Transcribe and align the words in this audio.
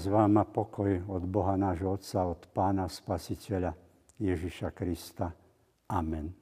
Milosť 0.00 0.16
vám 0.16 0.40
a 0.40 0.48
pokoj 0.48 1.12
od 1.12 1.28
Boha 1.28 1.60
nášho 1.60 1.92
Otca, 1.92 2.24
od 2.24 2.48
Pána 2.56 2.88
Spasiteľa 2.88 3.76
Ježiša 4.16 4.72
Krista. 4.72 5.28
Amen. 5.92 6.32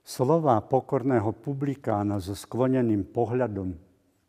Slova 0.00 0.56
pokorného 0.64 1.36
publikána 1.36 2.16
so 2.16 2.32
skloneným 2.32 3.12
pohľadom 3.12 3.76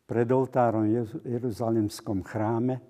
pred 0.04 0.28
oltárom 0.28 0.84
v 0.84 1.08
Jeruzalemskom 1.24 2.20
chráme 2.20 2.84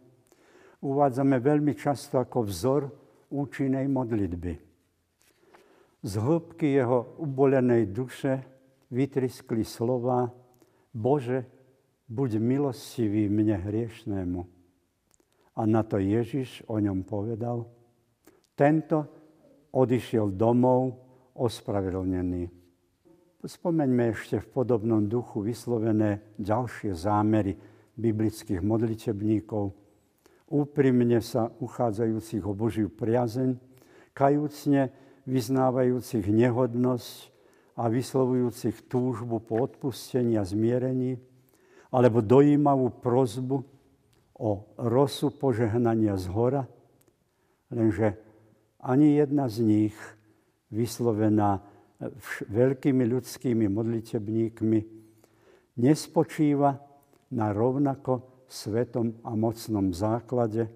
uvádzame 0.82 1.38
veľmi 1.38 1.78
často 1.78 2.18
ako 2.18 2.42
vzor 2.42 2.82
účinnej 3.30 3.86
modlitby. 3.86 4.52
Z 6.02 6.12
hĺbky 6.18 6.82
jeho 6.82 7.14
ubolenej 7.22 7.94
duše 7.94 8.42
vytriskli 8.90 9.62
slova 9.62 10.26
Bože, 10.90 11.61
buď 12.12 12.36
milostivý 12.36 13.32
mne 13.32 13.56
hriešnému. 13.56 14.40
A 15.56 15.62
na 15.64 15.80
to 15.80 15.96
Ježiš 15.96 16.60
o 16.68 16.76
ňom 16.76 17.08
povedal, 17.08 17.64
tento 18.52 19.08
odišiel 19.72 20.36
domov 20.36 21.00
ospravedlnený. 21.32 22.52
Spomeňme 23.42 24.12
ešte 24.12 24.38
v 24.44 24.50
podobnom 24.52 25.08
duchu 25.08 25.40
vyslovené 25.40 26.36
ďalšie 26.36 26.92
zámery 26.92 27.56
biblických 27.96 28.60
modlitebníkov, 28.60 29.72
úprimne 30.52 31.18
sa 31.24 31.48
uchádzajúcich 31.48 32.44
o 32.44 32.52
Božiu 32.52 32.92
priazeň, 32.92 33.56
kajúcne 34.12 34.92
vyznávajúcich 35.24 36.28
nehodnosť 36.28 37.32
a 37.80 37.88
vyslovujúcich 37.88 38.84
túžbu 38.86 39.40
po 39.40 39.64
odpustení 39.64 40.36
a 40.36 40.44
zmierení, 40.44 41.31
alebo 41.92 42.24
dojímavú 42.24 42.88
prozbu 43.04 43.60
o 44.32 44.50
rosu 44.80 45.28
požehnania 45.28 46.16
z 46.16 46.26
hora, 46.32 46.64
lenže 47.68 48.16
ani 48.80 49.20
jedna 49.20 49.46
z 49.46 49.62
nich 49.62 49.96
vyslovená 50.72 51.62
veľkými 52.50 53.04
ľudskými 53.06 53.70
modlitebníkmi 53.70 54.80
nespočíva 55.78 56.80
na 57.30 57.54
rovnako 57.54 58.44
svetom 58.50 59.22
a 59.22 59.38
mocnom 59.38 59.94
základe. 59.94 60.66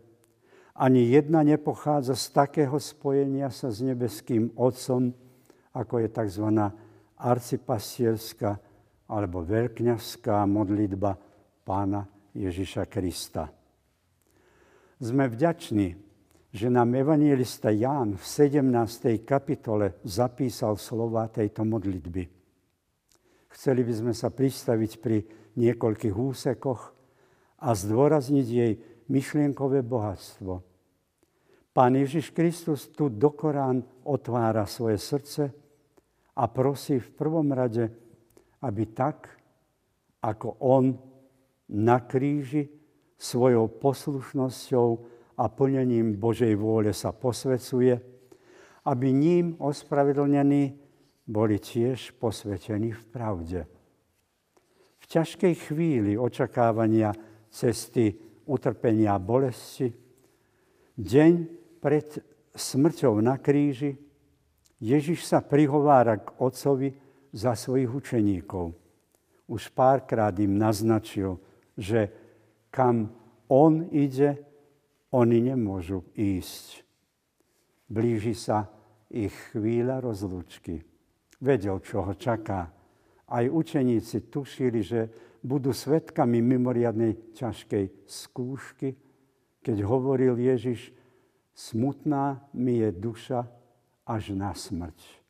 Ani 0.76 1.08
jedna 1.08 1.40
nepochádza 1.40 2.14
z 2.14 2.26
takého 2.36 2.76
spojenia 2.76 3.48
sa 3.48 3.72
s 3.72 3.80
nebeským 3.80 4.52
Otcom, 4.54 5.16
ako 5.72 5.94
je 6.04 6.08
tzv. 6.12 6.46
arcipastierská 7.16 8.60
alebo 9.06 9.46
veľkňazská 9.46 10.42
modlitba 10.46 11.14
pána 11.62 12.06
Ježiša 12.34 12.90
Krista. 12.90 13.48
Sme 14.96 15.28
vďační, 15.28 15.94
že 16.56 16.72
nám 16.72 16.96
evangelista 16.96 17.68
Ján 17.68 18.16
v 18.16 18.24
17. 18.24 19.28
kapitole 19.28 20.00
zapísal 20.08 20.80
slova 20.80 21.28
tejto 21.28 21.68
modlitby. 21.68 22.24
Chceli 23.52 23.82
by 23.84 23.92
sme 23.92 24.12
sa 24.16 24.32
pristaviť 24.32 24.92
pri 25.00 25.18
niekoľkých 25.56 26.16
úsekoch 26.16 26.92
a 27.60 27.68
zdôrazniť 27.72 28.46
jej 28.46 28.72
myšlienkové 29.08 29.84
bohatstvo. 29.84 30.60
Pán 31.76 31.92
Ježiš 31.92 32.32
Kristus 32.32 32.88
tu 32.88 33.12
do 33.12 33.36
Korán 33.36 33.84
otvára 34.08 34.64
svoje 34.64 34.96
srdce 34.96 35.52
a 36.36 36.44
prosí 36.48 36.96
v 37.00 37.08
prvom 37.12 37.52
rade 37.52 37.92
aby 38.66 38.90
tak, 38.90 39.30
ako 40.26 40.58
on 40.58 40.98
na 41.70 42.02
kríži 42.02 42.66
svojou 43.14 43.70
poslušnosťou 43.78 44.88
a 45.38 45.44
plnením 45.46 46.18
Božej 46.18 46.58
vôle 46.58 46.90
sa 46.90 47.14
posvecuje, 47.14 47.94
aby 48.86 49.06
ním 49.14 49.54
ospravedlnení 49.62 50.74
boli 51.26 51.58
tiež 51.62 52.18
posvetení 52.18 52.94
v 52.94 53.02
pravde. 53.10 53.60
V 54.98 55.04
ťažkej 55.06 55.54
chvíli 55.70 56.18
očakávania 56.18 57.14
cesty 57.50 58.14
utrpenia 58.46 59.14
a 59.14 59.22
bolesti, 59.22 59.90
deň 60.98 61.32
pred 61.82 62.18
smrťou 62.54 63.18
na 63.22 63.38
kríži, 63.38 63.98
Ježiš 64.76 65.24
sa 65.24 65.40
prihovára 65.40 66.20
k 66.20 66.36
Otcovi, 66.36 67.05
za 67.36 67.52
svojich 67.52 67.92
učeníkov. 67.92 68.72
Už 69.44 69.68
párkrát 69.76 70.32
im 70.40 70.56
naznačil, 70.56 71.36
že 71.76 72.08
kam 72.72 73.12
on 73.52 73.92
ide, 73.92 74.40
oni 75.12 75.52
nemôžu 75.52 76.02
ísť. 76.16 76.82
Blíži 77.86 78.32
sa 78.32 78.66
ich 79.12 79.36
chvíľa 79.52 80.02
rozlúčky. 80.02 80.82
Vedel, 81.38 81.78
čo 81.84 82.02
ho 82.02 82.16
čaká. 82.16 82.72
Aj 83.28 83.44
učeníci 83.46 84.32
tušili, 84.32 84.80
že 84.82 85.00
budú 85.44 85.70
svetkami 85.70 86.42
mimoriadnej 86.42 87.36
ťažkej 87.36 88.08
skúšky, 88.08 88.98
keď 89.62 89.76
hovoril 89.86 90.34
Ježiš, 90.40 90.90
smutná 91.54 92.42
mi 92.50 92.82
je 92.82 92.90
duša 92.90 93.46
až 94.06 94.34
na 94.34 94.50
smrť. 94.54 95.25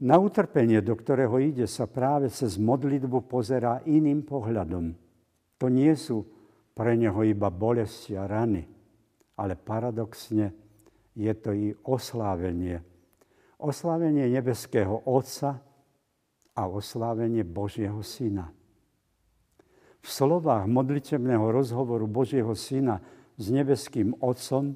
Na 0.00 0.16
utrpenie, 0.16 0.80
do 0.80 0.96
ktorého 0.96 1.36
ide, 1.44 1.68
sa 1.68 1.84
práve 1.84 2.32
cez 2.32 2.56
modlitbu 2.56 3.28
pozerá 3.28 3.84
iným 3.84 4.24
pohľadom. 4.24 4.96
To 5.60 5.68
nie 5.68 5.92
sú 5.92 6.24
pre 6.72 6.96
neho 6.96 7.20
iba 7.20 7.52
bolesti 7.52 8.16
a 8.16 8.24
rany, 8.24 8.64
ale 9.36 9.60
paradoxne 9.60 10.56
je 11.12 11.32
to 11.36 11.52
i 11.52 11.76
oslávenie. 11.84 12.80
Oslávenie 13.60 14.24
nebeského 14.32 15.04
Otca 15.04 15.60
a 16.56 16.62
oslávenie 16.64 17.44
Božieho 17.44 18.00
Syna. 18.00 18.48
V 20.00 20.08
slovách 20.08 20.64
modlitebného 20.64 21.44
rozhovoru 21.44 22.08
Božieho 22.08 22.56
Syna 22.56 23.04
s 23.36 23.52
nebeským 23.52 24.16
Otcom 24.24 24.72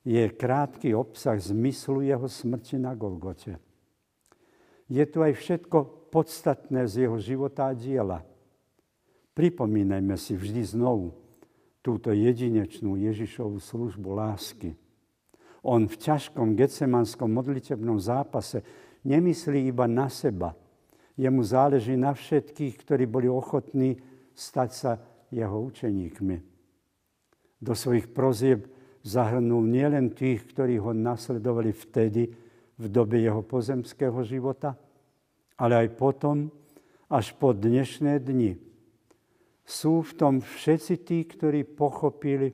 je 0.00 0.32
krátky 0.32 0.96
obsah 0.96 1.36
zmyslu 1.36 2.08
jeho 2.08 2.24
smrti 2.24 2.80
na 2.80 2.96
Golgote 2.96 3.60
je 4.86 5.04
tu 5.06 5.18
aj 5.22 5.34
všetko 5.34 6.10
podstatné 6.14 6.86
z 6.86 7.06
jeho 7.06 7.18
života 7.18 7.70
a 7.70 7.74
diela. 7.74 8.22
Pripomínajme 9.36 10.16
si 10.16 10.32
vždy 10.32 10.62
znovu 10.64 11.12
túto 11.84 12.10
jedinečnú 12.10 12.96
Ježišovú 12.98 13.60
službu 13.60 14.16
lásky. 14.16 14.74
On 15.66 15.84
v 15.84 15.96
ťažkom 15.98 16.54
gecemanskom 16.54 17.26
modlitebnom 17.26 17.98
zápase 17.98 18.62
nemyslí 19.02 19.70
iba 19.70 19.90
na 19.90 20.06
seba. 20.06 20.54
Jemu 21.18 21.42
záleží 21.42 21.98
na 21.98 22.14
všetkých, 22.14 22.74
ktorí 22.86 23.04
boli 23.06 23.26
ochotní 23.26 23.98
stať 24.34 24.70
sa 24.70 24.92
jeho 25.30 25.58
učeníkmi. 25.68 26.36
Do 27.58 27.72
svojich 27.74 28.12
prozieb 28.12 28.68
zahrnul 29.02 29.64
nielen 29.64 30.12
tých, 30.12 30.44
ktorí 30.54 30.78
ho 30.82 30.92
nasledovali 30.92 31.72
vtedy, 31.72 32.30
v 32.76 32.84
dobe 32.92 33.20
jeho 33.20 33.40
pozemského 33.40 34.20
života, 34.24 34.76
ale 35.56 35.86
aj 35.86 35.88
potom, 35.96 36.52
až 37.08 37.32
po 37.36 37.56
dnešné 37.56 38.20
dni. 38.20 38.60
Sú 39.66 40.04
v 40.04 40.12
tom 40.14 40.34
všetci 40.44 40.94
tí, 41.02 41.24
ktorí 41.24 41.64
pochopili 41.64 42.52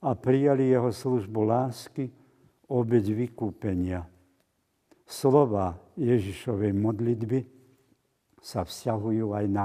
a 0.00 0.14
prijali 0.14 0.70
jeho 0.70 0.88
službu 0.88 1.40
lásky, 1.42 2.08
obeď 2.70 3.04
vykúpenia. 3.26 4.06
Slova 5.06 5.78
Ježišovej 5.98 6.72
modlitby 6.74 7.40
sa 8.42 8.62
vzťahujú 8.62 9.34
aj 9.34 9.46
na 9.50 9.64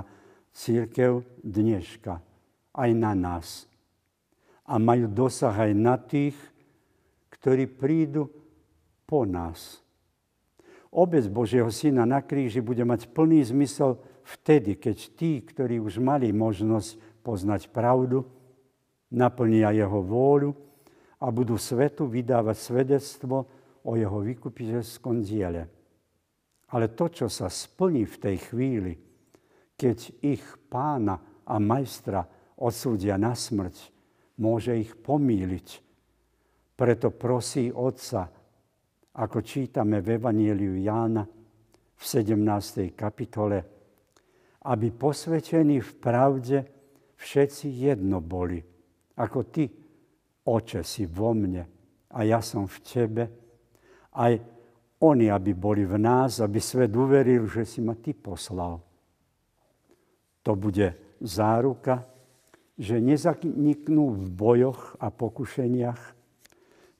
církev 0.53 1.21
dneška, 1.41 2.21
aj 2.73 2.89
na 2.93 3.11
nás. 3.13 3.65
A 4.65 4.77
majú 4.77 5.09
dosah 5.09 5.53
aj 5.53 5.73
na 5.75 5.95
tých, 5.97 6.37
ktorí 7.33 7.65
prídu 7.67 8.29
po 9.05 9.25
nás. 9.25 9.81
Obec 10.91 11.23
Božieho 11.31 11.71
Syna 11.71 12.03
na 12.03 12.19
kríži 12.19 12.59
bude 12.59 12.83
mať 12.83 13.07
plný 13.15 13.47
zmysel 13.47 13.95
vtedy, 14.27 14.75
keď 14.75 14.97
tí, 15.15 15.39
ktorí 15.39 15.79
už 15.79 16.03
mali 16.03 16.35
možnosť 16.35 17.23
poznať 17.23 17.71
pravdu, 17.71 18.27
naplnia 19.07 19.71
jeho 19.71 20.03
vôľu 20.03 20.51
a 21.23 21.31
budú 21.31 21.55
svetu 21.55 22.11
vydávať 22.11 22.57
svedectvo 22.59 23.47
o 23.87 23.95
jeho 23.95 24.19
vykupiteľskom 24.19 25.23
diele. 25.23 25.71
Ale 26.71 26.91
to, 26.91 27.07
čo 27.07 27.27
sa 27.31 27.47
splní 27.47 28.03
v 28.07 28.17
tej 28.19 28.37
chvíli, 28.51 28.93
keď 29.79 29.97
ich 30.23 30.43
pána 30.67 31.43
a 31.47 31.55
majstra 31.59 32.23
odsúdia 32.59 33.15
na 33.15 33.31
smrť, 33.31 33.75
môže 34.39 34.75
ich 34.75 34.91
pomíliť. 34.95 35.67
Preto 36.75 37.11
prosí 37.15 37.69
Otca, 37.69 38.40
ako 39.11 39.43
čítame 39.43 39.99
v 39.99 40.15
Evangeliu 40.15 40.79
Jána 40.79 41.27
v 41.95 42.03
17. 42.03 42.95
kapitole, 42.95 43.59
aby 44.63 44.87
posvetení 44.95 45.83
v 45.83 45.91
pravde 45.99 46.57
všetci 47.19 47.67
jedno 47.91 48.23
boli, 48.23 48.61
ako 49.19 49.39
Ty, 49.51 49.65
Oče, 50.41 50.81
si 50.81 51.05
vo 51.05 51.35
mne 51.37 51.63
a 52.09 52.19
ja 52.23 52.39
som 52.39 52.65
v 52.65 52.77
Tebe, 52.81 53.23
aj 54.15 54.33
oni, 55.01 55.27
aby 55.29 55.51
boli 55.53 55.83
v 55.85 55.97
nás, 55.97 56.41
aby 56.41 56.61
svet 56.61 56.93
uveril, 56.93 57.45
že 57.49 57.65
si 57.65 57.79
ma 57.81 57.97
Ty 57.97 58.13
poslal. 58.15 58.79
To 60.41 60.51
bude 60.57 61.17
záruka, 61.21 62.05
že 62.77 62.97
nezaniknú 62.97 64.17
v 64.17 64.25
bojoch 64.33 64.97
a 64.97 65.13
pokušeniach, 65.13 66.20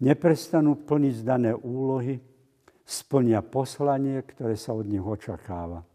neprestanú 0.01 0.75
plniť 0.83 1.15
dané 1.23 1.51
úlohy, 1.53 2.19
splnia 2.83 3.39
poslanie, 3.45 4.19
ktoré 4.25 4.57
sa 4.57 4.75
od 4.75 4.89
nich 4.89 5.01
očakáva. 5.01 5.85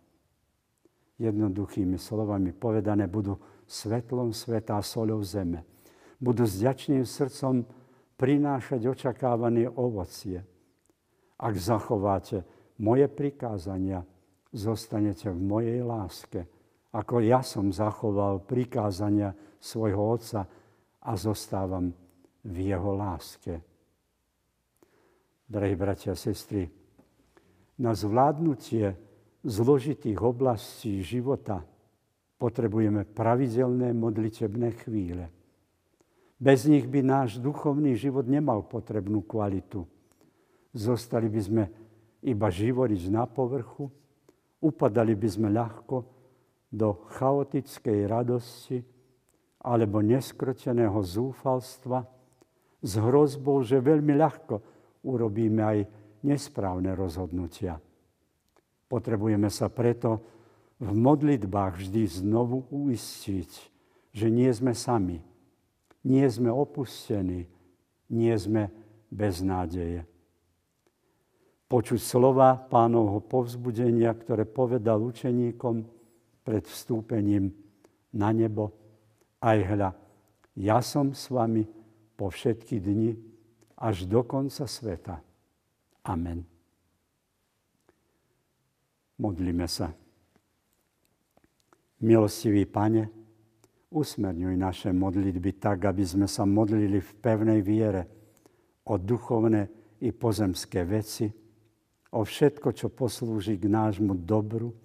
Jednoduchými 1.21 1.99
slovami 2.01 2.57
povedané 2.57 3.11
budú 3.11 3.37
svetlom 3.67 4.31
sveta 4.33 4.79
a 4.79 4.85
soľou 4.85 5.21
zeme. 5.27 5.67
Budú 6.17 6.49
s 6.49 6.63
ďačným 6.63 7.05
srdcom 7.05 7.67
prinášať 8.17 8.81
očakávané 8.89 9.69
ovocie. 9.69 10.41
Ak 11.37 11.55
zachováte 11.61 12.47
moje 12.81 13.11
prikázania, 13.13 14.01
zostanete 14.55 15.29
v 15.29 15.41
mojej 15.41 15.81
láske– 15.85 16.41
ako 16.97 17.21
ja 17.21 17.45
som 17.45 17.69
zachoval 17.69 18.41
prikázania 18.49 19.37
svojho 19.61 20.17
Otca 20.17 20.49
a 21.05 21.13
zostávam 21.13 21.93
v 22.41 22.73
Jeho 22.73 22.97
láske. 22.97 23.61
Drahí 25.47 25.79
bratia 25.79 26.11
a 26.11 26.19
sestry, 26.19 26.67
na 27.79 27.95
zvládnutie 27.95 28.99
zložitých 29.47 30.19
oblastí 30.19 31.07
života 31.07 31.63
potrebujeme 32.35 33.07
pravidelné 33.07 33.95
modlitebné 33.95 34.75
chvíle. 34.83 35.31
Bez 36.43 36.67
nich 36.67 36.91
by 36.91 36.99
náš 36.99 37.39
duchovný 37.39 37.95
život 37.95 38.27
nemal 38.27 38.67
potrebnú 38.67 39.23
kvalitu. 39.23 39.87
Zostali 40.75 41.31
by 41.31 41.41
sme 41.41 41.65
iba 42.27 42.51
živoriť 42.51 43.03
na 43.15 43.31
povrchu, 43.31 43.87
upadali 44.59 45.15
by 45.15 45.29
sme 45.31 45.49
ľahko 45.55 45.97
do 46.75 47.07
chaotickej 47.15 47.99
radosti 48.11 48.83
alebo 49.63 50.03
neskročeného 50.03 50.99
zúfalstva 51.07 52.03
s 52.83 52.93
hrozbou, 52.99 53.63
že 53.63 53.79
veľmi 53.79 54.11
ľahko 54.19 54.76
urobíme 55.07 55.63
aj 55.63 55.79
nesprávne 56.27 56.99
rozhodnutia. 56.99 57.79
Potrebujeme 58.91 59.47
sa 59.47 59.71
preto 59.71 60.27
v 60.83 60.91
modlitbách 60.91 61.79
vždy 61.79 62.03
znovu 62.27 62.67
uistiť, 62.69 63.51
že 64.11 64.27
nie 64.27 64.51
sme 64.51 64.75
sami, 64.75 65.23
nie 66.03 66.27
sme 66.27 66.51
opustení, 66.51 67.47
nie 68.11 68.35
sme 68.35 68.69
bez 69.09 69.41
nádeje. 69.41 70.03
Počuť 71.67 71.99
slova 71.99 72.55
pánovho 72.55 73.19
povzbudenia, 73.23 74.15
ktoré 74.15 74.47
povedal 74.47 75.03
učeníkom, 75.03 75.97
pred 76.47 76.63
vstúpením 76.63 77.51
na 78.15 78.31
nebo. 78.31 78.71
Aj 79.43 79.59
hľa, 79.59 79.99
ja 80.55 80.79
som 80.79 81.11
s 81.11 81.27
vami 81.27 81.67
po 82.15 82.31
všetky 82.31 82.79
dni 82.79 83.36
až 83.77 84.09
do 84.09 84.25
konca 84.25 84.65
sveta. 84.65 85.21
Amen. 86.05 86.45
Modlíme 89.17 89.69
sa. 89.69 89.93
Milostivý 92.01 92.69
Pane, 92.69 93.09
usmerňuj 93.89 94.55
naše 94.61 94.91
modlitby 94.93 95.57
tak, 95.57 95.89
aby 95.89 96.05
sme 96.05 96.29
sa 96.29 96.45
modlili 96.45 97.01
v 97.01 97.11
pevnej 97.21 97.61
viere 97.65 98.05
o 98.85 99.01
duchovné 99.01 99.69
i 100.05 100.13
pozemské 100.13 100.85
veci, 100.85 101.33
o 102.13 102.21
všetko, 102.21 102.69
čo 102.77 102.93
poslúži 102.93 103.57
k 103.57 103.73
nášmu 103.73 104.13
dobru, 104.13 104.77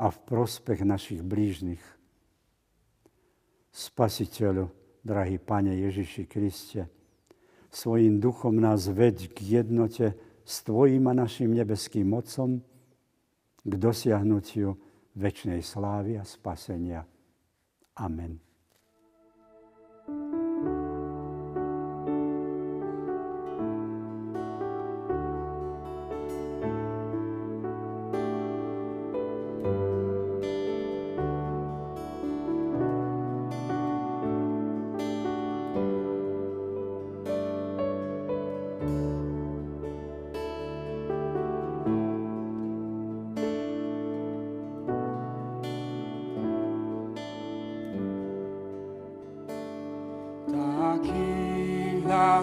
a 0.00 0.08
v 0.08 0.18
prospech 0.24 0.80
našich 0.80 1.20
blížnych. 1.20 1.84
Spasiteľu, 3.68 4.72
drahý 5.04 5.36
Pane 5.36 5.76
Ježiši 5.76 6.24
Kriste, 6.24 6.88
svojim 7.76 8.20
duchom 8.20 8.60
nás 8.60 8.90
veď 8.90 9.30
k 9.30 9.62
jednote 9.62 10.14
s 10.44 10.66
Tvojím 10.66 11.06
a 11.08 11.14
našim 11.14 11.54
nebeským 11.54 12.10
mocom, 12.10 12.58
k 13.62 13.72
dosiahnutiu 13.76 14.74
väčšnej 15.14 15.62
slávy 15.62 16.18
a 16.18 16.24
spasenia. 16.24 17.06
Amen. 17.94 18.49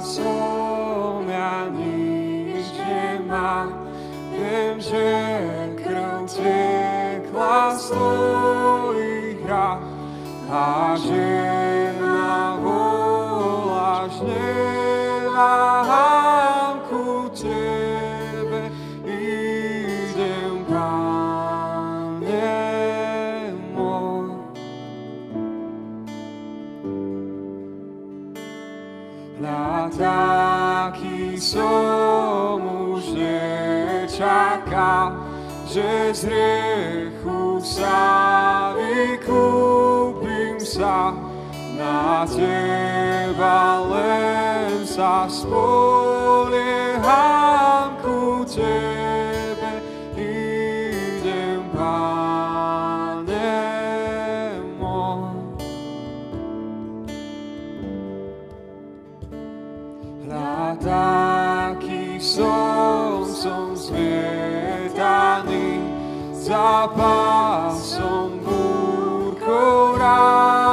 Som 0.01 1.25
ja 1.27 1.67
nič 1.73 2.69
nemá. 2.79 3.67
Viem, 4.31 4.77
že 4.77 5.05
krv 5.81 6.29
tekla 6.29 7.73
z 7.73 7.83
tvojich 7.91 9.41
rách 9.49 9.83
a 10.47 10.93
že 10.95 11.66
že 35.67 36.15
z 36.15 36.31
riechu 36.31 37.59
sa 37.59 38.71
vykúpim 38.79 40.55
sa. 40.63 41.11
Na 41.75 42.25
teba 42.25 43.83
len 43.85 44.87
sa 44.87 45.27
spolieham 45.27 45.61
ku 47.99 48.47
tebe. 48.47 49.83
Idem, 50.17 51.61
Pane 51.75 53.53
môj. 54.79 55.37
Hľa 60.25 60.79
taký 60.81 62.17
som, 62.17 63.21
som 63.27 63.77
zmietaný, 63.77 64.66
za 66.47 66.87
pásom 66.95 68.39
búrkou 68.39 69.99
ránami 69.99 70.66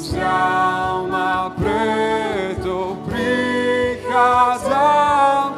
vzal 0.00 1.12
ma, 1.12 1.52
preto 1.60 2.96
prichádzam 3.04 4.00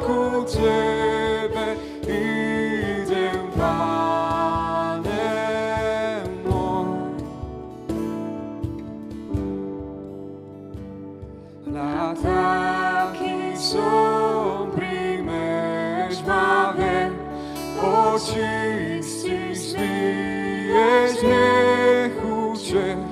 ku 0.02 0.42
Tebe, 0.50 1.78
idem, 2.10 3.46
Pane 3.54 5.38
môj. 6.42 7.22
Na 11.70 12.10
taký 12.18 13.54
som 13.54 14.74
príjmeš 14.74 16.18
ma 16.26 16.74
ven, 16.74 17.14
očistíš 17.78 19.78
mi, 19.78 20.02
ješ 20.74 21.22
nechučen, 21.22 23.11